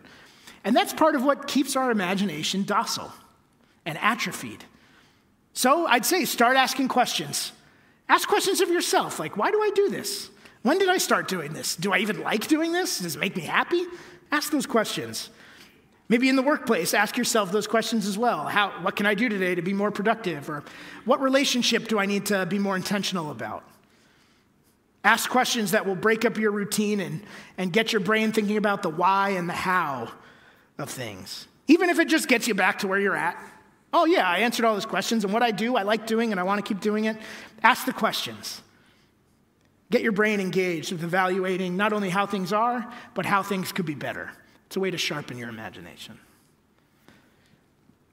[0.65, 3.13] And that's part of what keeps our imagination docile
[3.85, 4.65] and atrophied.
[5.55, 7.53] So I'd say start asking questions.
[8.09, 10.31] Ask questions of yourself, like, why do I do this?
[10.63, 11.77] When did I start doing this?
[11.77, 12.99] Do I even like doing this?
[12.99, 13.85] Does it make me happy?
[14.31, 15.31] Ask those questions.
[16.11, 18.45] Maybe in the workplace, ask yourself those questions as well.
[18.49, 20.51] How, what can I do today to be more productive?
[20.51, 20.65] Or
[21.05, 23.63] what relationship do I need to be more intentional about?
[25.05, 27.23] Ask questions that will break up your routine and,
[27.57, 30.11] and get your brain thinking about the why and the how
[30.79, 31.47] of things.
[31.69, 33.39] Even if it just gets you back to where you're at.
[33.93, 36.41] Oh, yeah, I answered all those questions, and what I do, I like doing, and
[36.41, 37.17] I want to keep doing it.
[37.63, 38.63] Ask the questions.
[39.93, 43.87] Get your brain engaged with evaluating not only how things are, but how things could
[43.87, 44.31] be better.
[44.71, 46.17] It's a way to sharpen your imagination.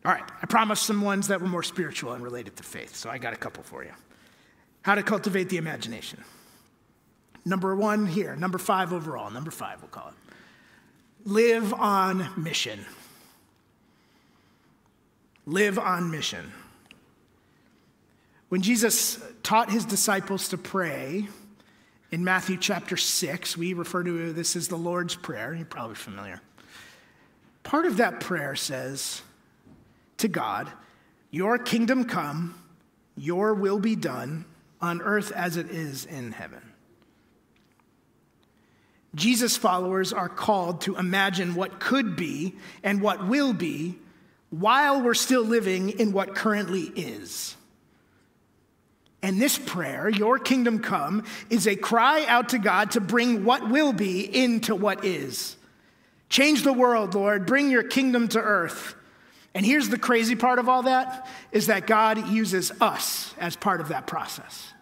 [0.04, 3.12] All right, I promised some ones that were more spiritual and related to faith, so
[3.12, 3.92] I got a couple for you.
[4.82, 6.24] How to cultivate the imagination.
[7.46, 10.16] Number one here, number five overall, number five we'll call it.
[11.26, 12.80] Live on mission.
[15.46, 16.52] Live on mission.
[18.50, 21.28] When Jesus taught his disciples to pray,
[22.12, 25.54] in Matthew chapter 6, we refer to this as the Lord's Prayer.
[25.54, 26.42] You're probably familiar.
[27.68, 29.22] Part of that prayer says
[30.20, 30.72] to God,
[31.32, 32.56] Your kingdom come,
[33.18, 34.46] your will be done
[34.80, 36.62] on earth as it is in heaven.
[39.16, 43.98] Jesus' followers are called to imagine what could be and what will be
[44.50, 47.58] while we're still living in what currently is.
[49.22, 53.70] And this prayer, Your kingdom come, is a cry out to God to bring what
[53.70, 55.57] will be into what is.
[56.30, 57.46] Change the world, Lord.
[57.46, 58.96] Bring your kingdom to earth.
[59.54, 63.82] And here's the crazy part of all that is that God uses us as part
[63.82, 64.74] of that process.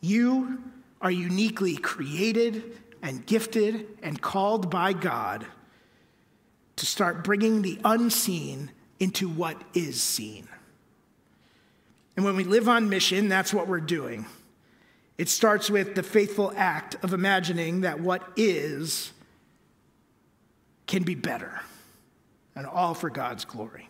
[0.00, 0.62] You
[1.02, 5.46] are uniquely created and gifted and called by God
[6.76, 10.48] to start bringing the unseen into what is seen.
[12.16, 14.26] And when we live on mission, that's what we're doing.
[15.18, 19.12] It starts with the faithful act of imagining that what is
[20.86, 21.60] can be better,
[22.54, 23.88] and all for God's glory.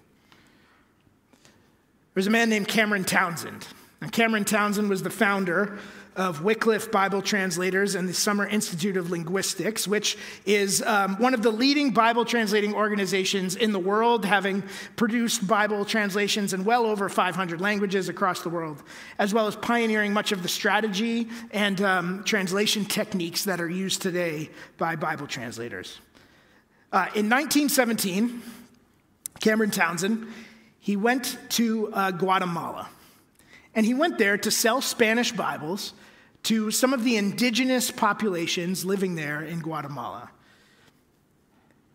[2.15, 3.67] There's a man named Cameron Townsend.
[4.01, 5.79] Now, Cameron Townsend was the founder
[6.17, 11.43] of Wycliffe Bible Translators and the Summer Institute of Linguistics, which is um, one of
[11.43, 14.65] the leading Bible translating organizations in the world, having
[14.97, 18.83] produced Bible translations in well over 500 languages across the world,
[19.19, 24.01] as well as pioneering much of the strategy and um, translation techniques that are used
[24.01, 26.01] today by Bible translators.
[26.97, 28.41] Uh, in 1917,
[29.39, 30.29] Cameron Townsend,
[30.79, 32.89] he went to uh, Guatemala.
[33.75, 35.93] And he went there to sell Spanish Bibles
[36.45, 40.31] to some of the indigenous populations living there in Guatemala.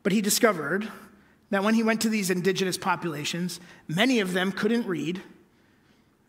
[0.04, 0.88] But he discovered
[1.50, 5.20] that when he went to these indigenous populations, many of them couldn't read,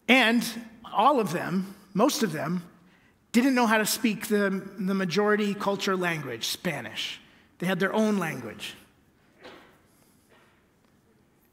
[0.09, 0.43] and
[0.91, 2.63] all of them, most of them,
[3.33, 7.21] didn't know how to speak the, the majority culture language, Spanish.
[7.63, 8.75] They had their own language.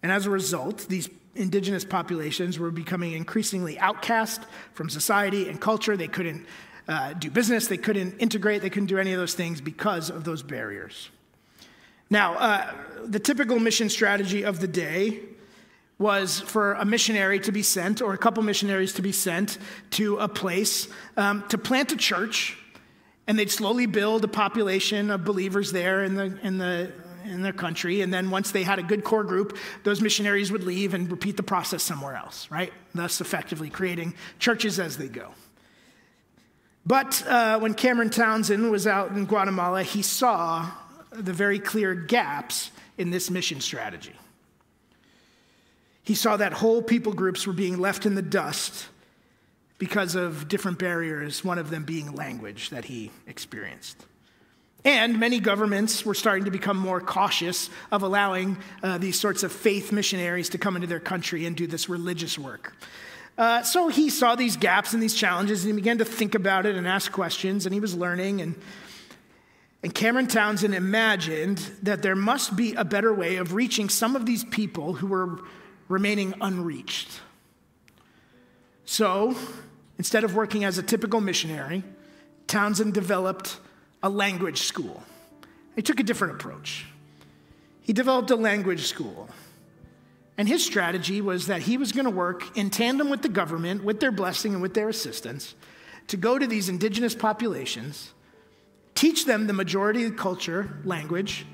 [0.02, 4.42] And as a result, these indigenous populations were becoming increasingly outcast
[4.74, 5.96] from society and culture.
[5.96, 6.48] They couldn't
[6.88, 10.24] uh, do business, they couldn't integrate, they couldn't do any of those things because of
[10.24, 11.12] those barriers.
[12.10, 12.74] Now, uh,
[13.06, 15.20] the typical mission strategy of the day
[16.00, 19.60] was for a missionary to be sent, or a couple missionaries to be sent
[19.92, 22.58] to a place um, to plant a church,
[23.30, 26.92] and they'd slowly build a population of believers there in the, in the
[27.26, 28.02] in their country.
[28.02, 31.38] And then once they had a good core group, those missionaries would leave and repeat
[31.38, 32.74] the process somewhere else, right?
[32.96, 35.30] Thus, effectively creating churches as they go.
[36.88, 40.72] But uh, when Cameron Townsend was out in Guatemala, he saw
[41.12, 44.16] the very clear gaps in this mission strategy.
[46.02, 48.88] He saw that whole people groups were being left in the dust
[49.80, 54.06] because of different barriers, one of them being language that he experienced.
[54.86, 59.52] And many governments were starting to become more cautious of allowing uh, these sorts of
[59.52, 62.76] faith missionaries to come into their country and do this religious work.
[63.38, 66.66] Uh, so he saw these gaps and these challenges, and he began to think about
[66.66, 68.42] it and ask questions, and he was learning.
[68.42, 68.56] And,
[69.82, 74.26] and Cameron Townsend imagined that there must be a better way of reaching some of
[74.26, 75.40] these people who were
[75.88, 77.22] remaining unreached.
[78.84, 79.36] So
[80.00, 81.84] instead of working as a typical missionary,
[82.48, 83.60] Townsend developed
[84.02, 85.04] a language school.
[85.76, 86.88] He took a different approach.
[87.82, 89.30] He developed a language school.
[90.38, 93.84] And his strategy was that he was going to work in tandem with the government,
[93.84, 95.54] with their blessing and with their assistance,
[96.08, 98.14] to go to these indigenous populations,
[98.96, 101.46] teach them the majority culture, language,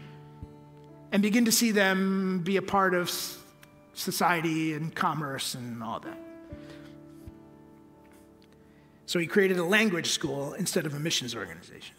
[1.11, 3.11] and begin to see them be a part of
[3.95, 6.24] society and commerce and all that.
[9.05, 11.95] So he created a language school instead of a missions organization.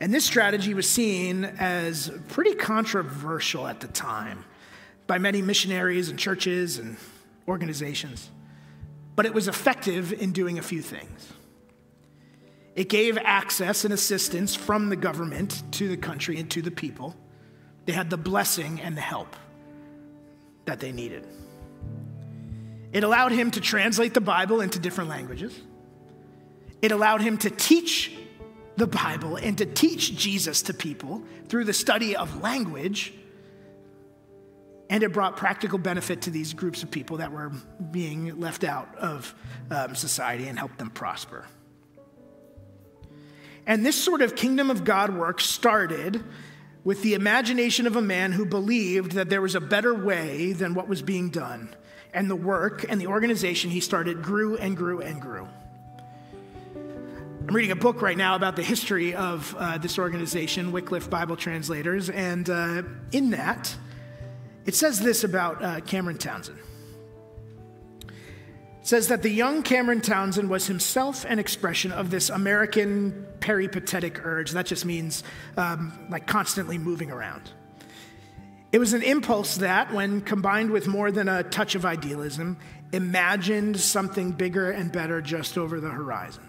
[0.00, 4.44] And this strategy was seen as pretty controversial at the time
[5.06, 6.96] by many missionaries and churches and
[7.46, 8.30] organizations.
[9.16, 11.32] But it was effective in doing a few things.
[12.76, 17.14] It gave access and assistance from the government to the country and to the people.
[17.84, 19.36] They had the blessing and the help
[20.64, 21.26] that they needed.
[22.92, 25.58] It allowed him to translate the Bible into different languages.
[26.82, 28.12] It allowed him to teach
[28.76, 33.12] the Bible and to teach Jesus to people through the study of language.
[34.88, 37.52] And it brought practical benefit to these groups of people that were
[37.90, 39.34] being left out of
[39.70, 41.44] um, society and helped them prosper.
[43.66, 46.24] And this sort of kingdom of God work started
[46.82, 50.74] with the imagination of a man who believed that there was a better way than
[50.74, 51.74] what was being done.
[52.12, 55.48] And the work and the organization he started grew and grew and grew.
[57.50, 61.36] I'm reading a book right now about the history of uh, this organization, Wycliffe Bible
[61.36, 63.74] Translators, and uh, in that,
[64.66, 66.58] it says this about uh, Cameron Townsend.
[68.06, 74.24] It says that the young Cameron Townsend was himself an expression of this American peripatetic
[74.24, 74.52] urge.
[74.52, 75.24] That just means
[75.56, 77.50] um, like constantly moving around.
[78.72, 82.56] It was an impulse that, when combined with more than a touch of idealism,
[82.92, 86.44] imagined something bigger and better just over the horizon.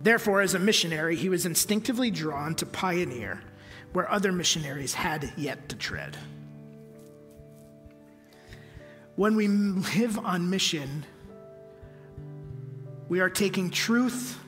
[0.00, 3.42] Therefore, as a missionary, he was instinctively drawn to pioneer
[3.92, 6.16] where other missionaries had yet to tread.
[9.16, 11.04] When we live on mission,
[13.08, 14.38] we are taking truth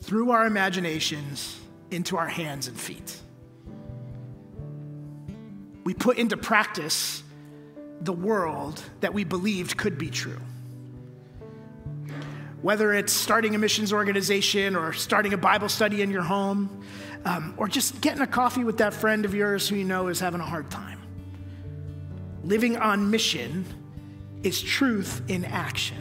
[0.00, 1.58] through our imaginations
[1.90, 3.18] into our hands and feet.
[5.92, 7.22] We put into practice
[8.00, 10.40] the world that we believed could be true
[12.62, 16.82] whether it's starting a missions organization or starting a Bible study in your home,
[17.26, 20.20] um, or just getting a coffee with that friend of yours who you know is
[20.20, 21.00] having a hard time.
[22.44, 23.66] Living on mission
[24.44, 25.98] is truth in action.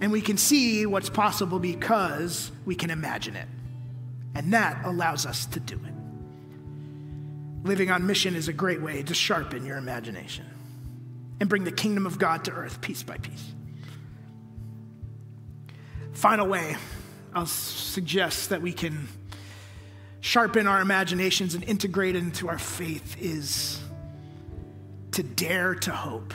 [0.00, 3.48] And we can see what's possible because we can imagine it.
[4.34, 5.89] And that allows us to do it.
[7.62, 10.46] Living on mission is a great way to sharpen your imagination
[11.40, 13.52] and bring the kingdom of God to earth piece by piece.
[16.12, 16.76] Final way,
[17.34, 19.08] I'll suggest that we can
[20.20, 23.80] sharpen our imaginations and integrate into our faith is
[25.12, 26.34] to dare to hope.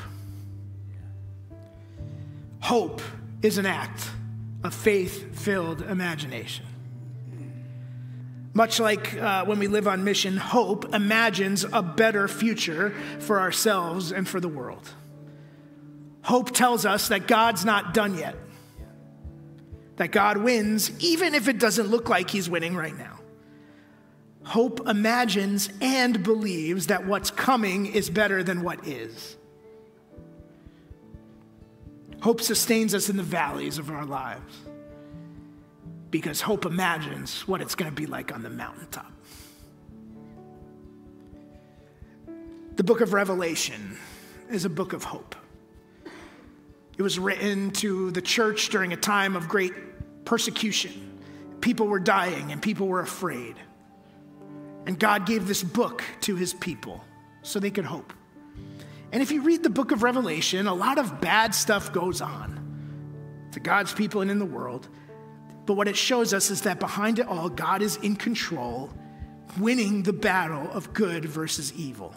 [2.60, 3.02] Hope
[3.42, 4.10] is an act
[4.64, 6.66] of faith filled imagination.
[8.56, 14.14] Much like uh, when we live on mission, hope imagines a better future for ourselves
[14.14, 14.90] and for the world.
[16.22, 18.38] Hope tells us that God's not done yet,
[19.98, 23.20] that God wins, even if it doesn't look like He's winning right now.
[24.46, 29.36] Hope imagines and believes that what's coming is better than what is.
[32.22, 34.56] Hope sustains us in the valleys of our lives
[36.12, 39.12] because hope imagines what it's going to be like on the mountaintop.
[42.76, 43.98] The book of Revelation
[44.50, 45.36] is a book of hope.
[46.98, 49.74] It was written to the church during a time of great
[50.26, 51.20] persecution.
[51.62, 53.56] People were dying and people were afraid.
[54.86, 57.04] And God gave this book to his people
[57.42, 58.14] so they could hope.
[59.12, 63.48] And if you read the book of Revelation, a lot of bad stuff goes on
[63.54, 64.88] to God's people and in the world.
[65.66, 68.92] But what it shows us is that behind it all, God is in control,
[69.60, 72.14] winning the battle of good versus evil.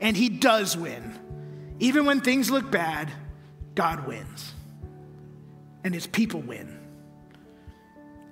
[0.00, 1.18] And He does win.
[1.80, 3.10] Even when things look bad,
[3.74, 4.52] God wins.
[5.82, 6.78] And His people win.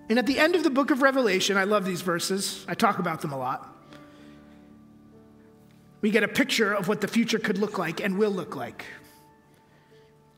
[0.09, 3.01] And at the end of the book of Revelation, I love these verses, I talk
[3.01, 3.73] about them a lot.
[6.01, 8.85] We get a picture of what the future could look like and will look like.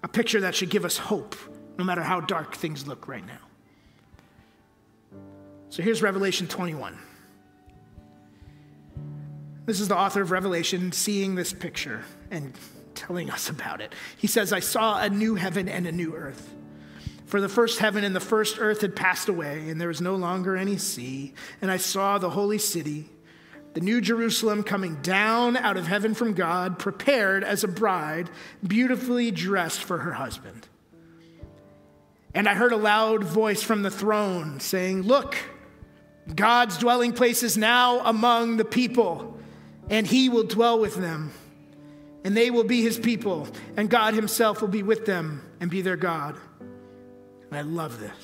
[0.03, 1.37] A picture that should give us hope,
[1.77, 3.48] no matter how dark things look right now.
[5.71, 6.99] So here's Revelation 21.
[9.67, 12.55] This is the author of Revelation seeing this picture and
[12.95, 13.95] telling us about it.
[14.17, 16.55] He says, I saw a new heaven and a new earth.
[17.27, 20.17] For the first heaven and the first earth had passed away, and there was no
[20.17, 21.35] longer any sea.
[21.61, 23.11] And I saw the holy city,
[23.75, 28.31] the new Jerusalem, coming down out of heaven from God, prepared as a bride,
[28.67, 30.67] beautifully dressed for her husband.
[32.35, 35.37] And I heard a loud voice from the throne saying, Look,
[36.35, 39.39] God's dwelling place is now among the people,
[39.89, 41.33] and he will dwell with them.
[42.25, 45.83] And they will be his people, and God himself will be with them and be
[45.83, 46.37] their God.
[46.61, 48.17] And I love this.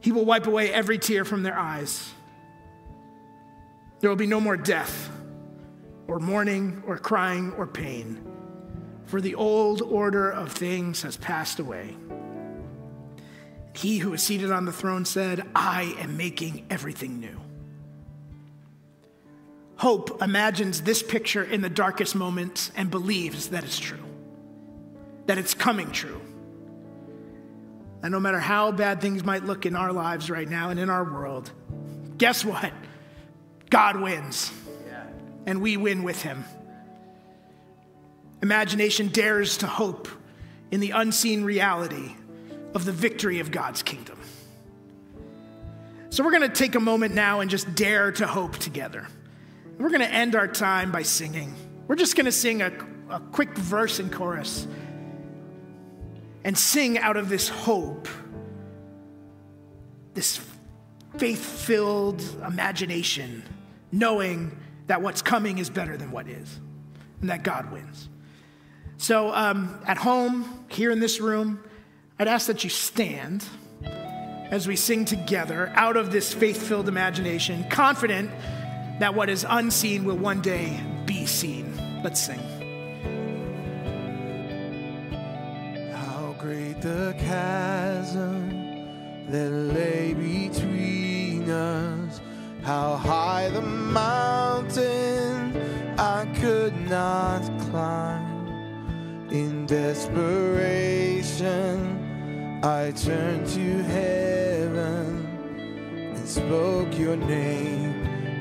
[0.00, 2.10] He will wipe away every tear from their eyes.
[4.00, 5.10] There will be no more death,
[6.06, 8.22] or mourning, or crying, or pain,
[9.06, 11.96] for the old order of things has passed away.
[13.74, 17.40] He who is seated on the throne said, I am making everything new.
[19.76, 23.98] Hope imagines this picture in the darkest moments and believes that it's true,
[25.26, 26.20] that it's coming true.
[28.02, 30.88] And no matter how bad things might look in our lives right now and in
[30.88, 31.50] our world,
[32.16, 32.72] guess what?
[33.70, 34.52] God wins,
[35.46, 36.44] and we win with him.
[38.40, 40.06] Imagination dares to hope
[40.70, 42.14] in the unseen reality
[42.74, 44.18] of the victory of God's kingdom.
[46.10, 49.06] So we're going to take a moment now and just dare to hope together.
[49.78, 51.54] We're going to end our time by singing.
[51.88, 52.72] We're just going to sing a,
[53.10, 54.66] a quick verse and chorus
[56.44, 58.06] and sing out of this hope,
[60.12, 60.40] this
[61.16, 63.42] faith filled imagination,
[63.90, 64.56] knowing
[64.86, 66.60] that what's coming is better than what is
[67.20, 68.08] and that God wins.
[68.98, 71.63] So, um, at home, here in this room,
[72.16, 73.44] I'd ask that you stand
[73.82, 78.30] as we sing together out of this faith filled imagination, confident
[79.00, 81.76] that what is unseen will one day be seen.
[82.04, 82.38] Let's sing.
[85.92, 92.20] How great the chasm that lay between us,
[92.62, 95.56] how high the mountain
[95.98, 101.93] I could not climb in desperation.
[102.64, 105.28] I turned to heaven
[106.16, 107.92] and spoke your name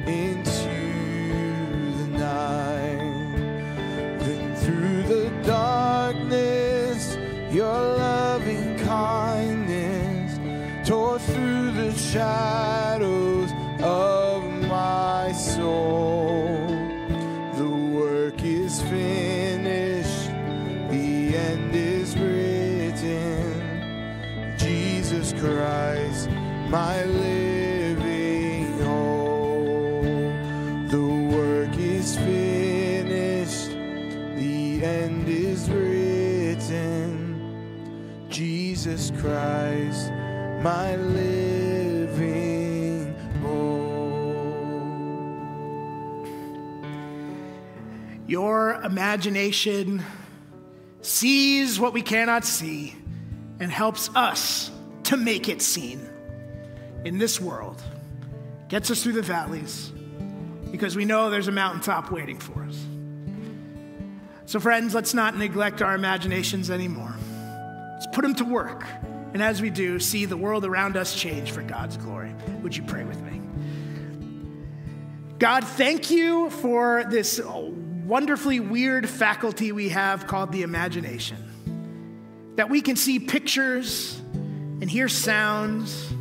[0.07, 4.19] into the night.
[4.19, 7.17] Then through the darkness,
[7.51, 10.39] your loving kindness
[10.87, 12.72] tore through the shadows
[49.13, 50.03] imagination
[51.03, 52.95] sees what we cannot see
[53.59, 54.71] and helps us
[55.03, 56.01] to make it seen
[57.05, 57.79] in this world.
[58.69, 59.91] Gets us through the valleys
[60.71, 62.87] because we know there's a mountaintop waiting for us.
[64.47, 67.13] So, friends, let's not neglect our imaginations anymore.
[67.93, 68.83] Let's put them to work.
[69.35, 72.33] And as we do, see the world around us change for God's glory.
[72.63, 73.41] Would you pray with me?
[75.37, 77.39] God, thank you for this
[78.05, 81.37] wonderfully weird faculty we have called the imagination.
[82.55, 86.13] That we can see pictures and hear sounds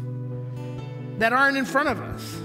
[1.19, 2.37] that aren't in front of us.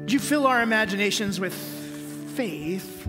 [0.00, 3.08] Would you fill our imaginations with faith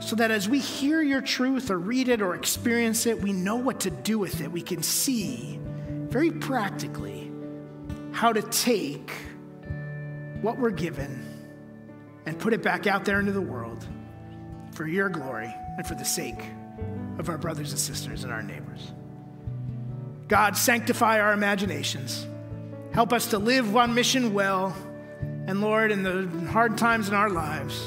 [0.00, 3.56] so that as we hear your truth or read it or experience it, we know
[3.56, 4.50] what to do with it.
[4.50, 5.58] We can see
[6.08, 7.30] very practically
[8.12, 9.12] how to take
[10.40, 11.27] what we're given
[12.28, 13.86] and put it back out there into the world
[14.72, 16.44] for your glory and for the sake
[17.18, 18.92] of our brothers and sisters and our neighbors.
[20.28, 22.26] God, sanctify our imaginations.
[22.92, 24.76] Help us to live one mission well.
[25.46, 27.82] And Lord, in the hard times in our lives,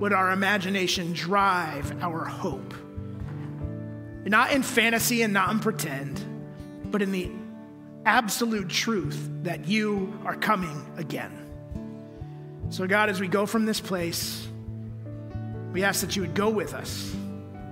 [0.00, 2.74] would our imagination drive our hope?
[4.24, 6.20] Not in fantasy and not in pretend,
[6.90, 7.30] but in the
[8.04, 11.41] absolute truth that you are coming again.
[12.72, 14.48] So, God, as we go from this place,
[15.74, 17.14] we ask that you would go with us,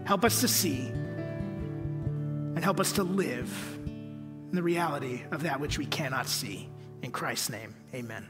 [0.04, 5.78] help us to see, and help us to live in the reality of that which
[5.78, 6.68] we cannot see.
[7.00, 8.28] In Christ's name, amen.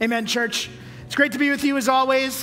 [0.00, 0.70] Amen, church.
[1.06, 2.32] It's great to be with you as always.